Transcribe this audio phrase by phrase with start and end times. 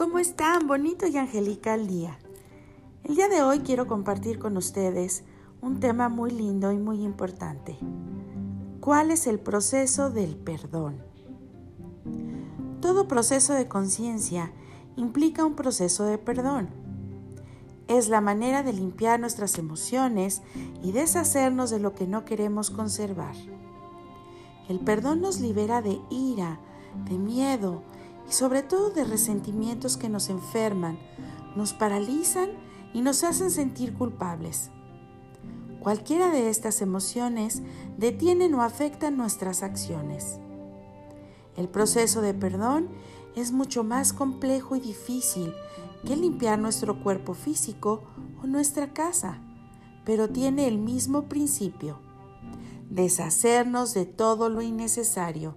[0.00, 0.66] ¿Cómo están?
[0.66, 2.18] Bonito y angelical día.
[3.04, 5.24] El día de hoy quiero compartir con ustedes
[5.60, 7.76] un tema muy lindo y muy importante.
[8.80, 11.02] ¿Cuál es el proceso del perdón?
[12.80, 14.52] Todo proceso de conciencia
[14.96, 16.70] implica un proceso de perdón.
[17.86, 20.40] Es la manera de limpiar nuestras emociones
[20.82, 23.34] y deshacernos de lo que no queremos conservar.
[24.66, 26.58] El perdón nos libera de ira,
[27.04, 27.82] de miedo
[28.30, 31.00] y sobre todo de resentimientos que nos enferman,
[31.56, 32.50] nos paralizan
[32.94, 34.70] y nos hacen sentir culpables.
[35.80, 37.62] Cualquiera de estas emociones
[37.98, 40.38] detienen o afectan nuestras acciones.
[41.56, 42.88] El proceso de perdón
[43.34, 45.52] es mucho más complejo y difícil
[46.06, 48.04] que limpiar nuestro cuerpo físico
[48.42, 49.38] o nuestra casa,
[50.04, 51.98] pero tiene el mismo principio.
[52.90, 55.56] Deshacernos de todo lo innecesario,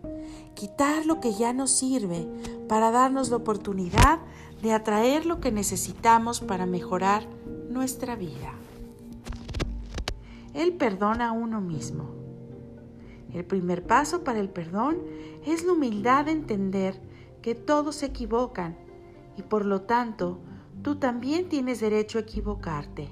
[0.56, 2.28] quitar lo que ya nos sirve
[2.68, 4.20] para darnos la oportunidad
[4.62, 7.28] de atraer lo que necesitamos para mejorar
[7.70, 8.54] nuestra vida.
[10.54, 12.10] El perdón a uno mismo.
[13.34, 14.98] El primer paso para el perdón
[15.46, 17.02] es la humildad de entender
[17.42, 18.78] que todos se equivocan
[19.38, 20.40] y por lo tanto
[20.84, 23.10] tú también tienes derecho a equivocarte.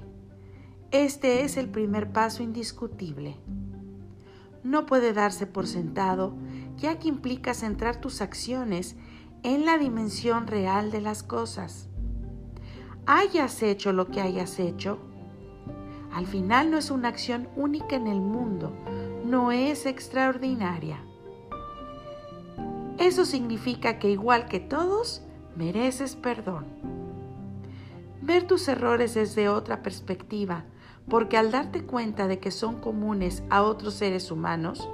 [0.92, 3.36] Este es el primer paso indiscutible.
[4.64, 6.34] No puede darse por sentado,
[6.76, 8.96] ya que implica centrar tus acciones
[9.42, 11.88] en la dimensión real de las cosas.
[13.06, 15.00] Hayas hecho lo que hayas hecho,
[16.12, 18.72] al final no es una acción única en el mundo,
[19.24, 20.98] no es extraordinaria.
[22.98, 25.22] Eso significa que igual que todos,
[25.56, 26.66] mereces perdón.
[28.20, 30.66] Ver tus errores desde otra perspectiva,
[31.08, 34.88] porque al darte cuenta de que son comunes a otros seres humanos,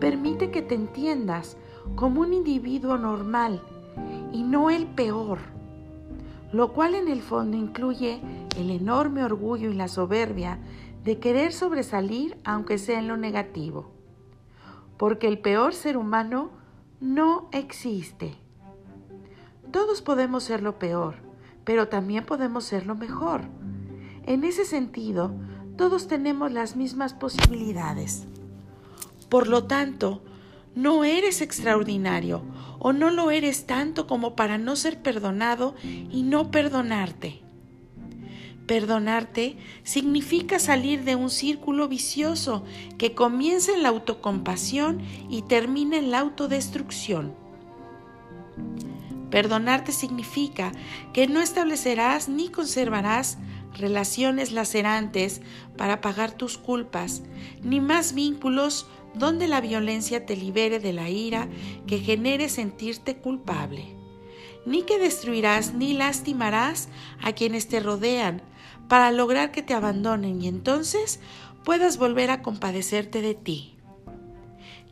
[0.00, 1.56] permite que te entiendas
[1.94, 3.62] como un individuo normal
[4.32, 5.38] y no el peor,
[6.52, 8.20] lo cual en el fondo incluye
[8.56, 10.58] el enorme orgullo y la soberbia
[11.04, 13.90] de querer sobresalir aunque sea en lo negativo,
[14.96, 16.50] porque el peor ser humano
[17.00, 18.36] no existe.
[19.72, 21.14] Todos podemos ser lo peor,
[21.64, 23.42] pero también podemos ser lo mejor.
[24.24, 25.34] En ese sentido,
[25.76, 28.24] todos tenemos las mismas posibilidades.
[29.28, 30.22] Por lo tanto,
[30.74, 32.42] no eres extraordinario
[32.78, 37.40] o no lo eres tanto como para no ser perdonado y no perdonarte.
[38.66, 42.64] Perdonarte significa salir de un círculo vicioso
[42.98, 47.34] que comienza en la autocompasión y termina en la autodestrucción.
[49.30, 50.72] Perdonarte significa
[51.12, 53.38] que no establecerás ni conservarás
[53.74, 55.40] relaciones lacerantes
[55.76, 57.22] para pagar tus culpas,
[57.62, 61.48] ni más vínculos donde la violencia te libere de la ira
[61.86, 63.94] que genere sentirte culpable,
[64.64, 66.88] ni que destruirás ni lastimarás
[67.22, 68.42] a quienes te rodean
[68.88, 71.20] para lograr que te abandonen y entonces
[71.64, 73.76] puedas volver a compadecerte de ti.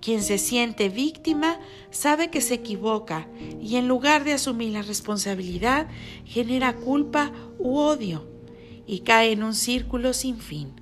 [0.01, 1.59] Quien se siente víctima
[1.91, 3.29] sabe que se equivoca
[3.61, 5.89] y en lugar de asumir la responsabilidad
[6.25, 8.40] genera culpa u odio
[8.87, 10.73] y cae en un círculo sin fin.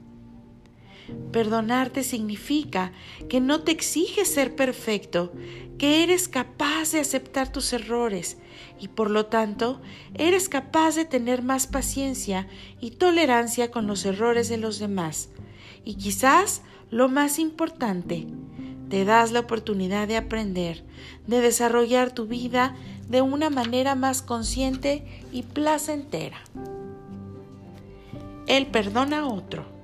[1.33, 2.93] Perdonarte significa
[3.29, 5.33] que no te exiges ser perfecto,
[5.79, 8.39] que eres capaz de aceptar tus errores
[8.81, 9.81] y por lo tanto
[10.15, 12.49] eres capaz de tener más paciencia
[12.81, 15.31] y tolerancia con los errores de los demás.
[15.85, 18.27] Y quizás lo más importante,
[18.89, 20.85] te das la oportunidad de aprender,
[21.27, 22.75] de desarrollar tu vida
[23.09, 26.39] de una manera más consciente y placentera.
[28.49, 29.79] Él perdona a otro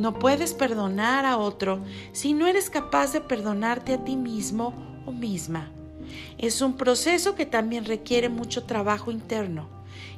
[0.00, 1.80] no puedes perdonar a otro
[2.12, 4.72] si no eres capaz de perdonarte a ti mismo
[5.04, 5.70] o misma.
[6.38, 9.68] Es un proceso que también requiere mucho trabajo interno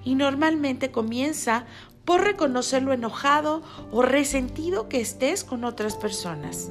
[0.04, 1.66] y normalmente comienza
[2.04, 6.70] por reconocer lo enojado o resentido que estés con otras personas.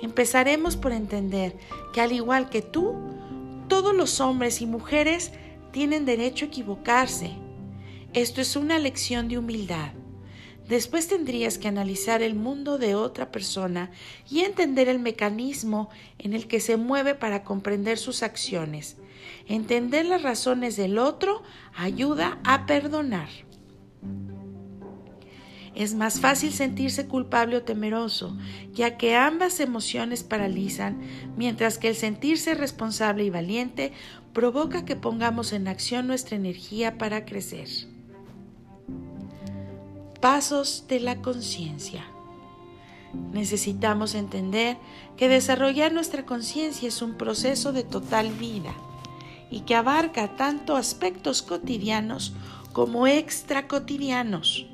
[0.00, 1.58] Empezaremos por entender
[1.92, 2.94] que al igual que tú,
[3.68, 5.30] todos los hombres y mujeres
[5.72, 7.32] tienen derecho a equivocarse.
[8.14, 9.92] Esto es una lección de humildad.
[10.68, 13.90] Después tendrías que analizar el mundo de otra persona
[14.28, 15.88] y entender el mecanismo
[16.18, 18.98] en el que se mueve para comprender sus acciones.
[19.48, 21.42] Entender las razones del otro
[21.74, 23.30] ayuda a perdonar.
[25.74, 28.36] Es más fácil sentirse culpable o temeroso,
[28.74, 31.00] ya que ambas emociones paralizan,
[31.38, 33.92] mientras que el sentirse responsable y valiente
[34.34, 37.68] provoca que pongamos en acción nuestra energía para crecer.
[40.22, 42.04] Pasos de la conciencia.
[43.32, 44.76] Necesitamos entender
[45.16, 48.72] que desarrollar nuestra conciencia es un proceso de total vida
[49.50, 52.34] y que abarca tanto aspectos cotidianos
[52.72, 54.66] como extra cotidianos.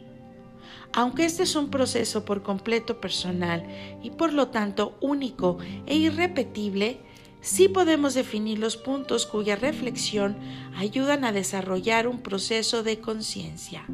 [0.93, 3.67] Aunque este es un proceso por completo personal
[4.03, 5.57] y por lo tanto único
[5.87, 7.01] e irrepetible,
[7.41, 10.37] sí podemos definir los puntos cuya reflexión
[10.77, 13.87] ayudan a desarrollar un proceso de conciencia.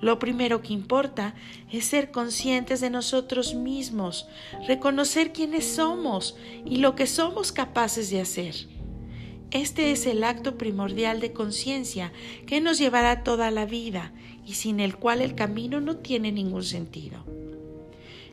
[0.00, 1.34] Lo primero que importa
[1.72, 4.26] es ser conscientes de nosotros mismos,
[4.66, 8.54] reconocer quiénes somos y lo que somos capaces de hacer.
[9.50, 12.12] Este es el acto primordial de conciencia
[12.46, 14.12] que nos llevará toda la vida
[14.44, 17.24] y sin el cual el camino no tiene ningún sentido.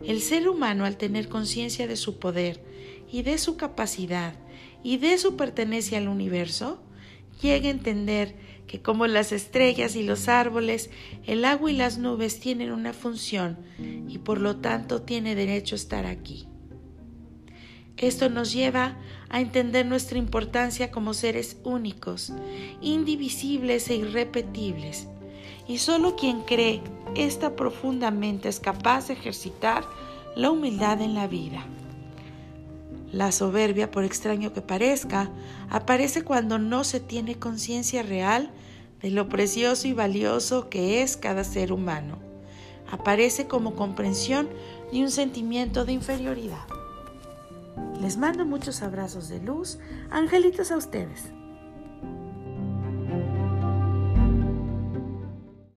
[0.04, 2.64] El ser humano al tener conciencia de su poder
[3.12, 4.34] y de su capacidad
[4.84, 6.80] y de su pertenencia al universo,
[7.42, 8.36] llega a entender
[8.68, 10.90] que como las estrellas y los árboles,
[11.26, 13.58] el agua y las nubes tienen una función
[14.08, 16.48] y por lo tanto tiene derecho a estar aquí.
[17.98, 18.98] Esto nos lleva
[19.30, 22.34] a entender nuestra importancia como seres únicos,
[22.82, 25.08] indivisibles e irrepetibles.
[25.68, 26.82] Y solo quien cree
[27.16, 29.84] esta profundamente es capaz de ejercitar
[30.36, 31.66] la humildad en la vida.
[33.12, 35.30] La soberbia, por extraño que parezca,
[35.70, 38.52] aparece cuando no se tiene conciencia real
[39.02, 42.20] de lo precioso y valioso que es cada ser humano.
[42.90, 44.48] Aparece como comprensión
[44.92, 46.66] y un sentimiento de inferioridad.
[48.00, 49.80] Les mando muchos abrazos de luz,
[50.10, 51.32] angelitos a ustedes.